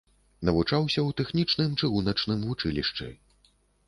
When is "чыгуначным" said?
1.81-2.39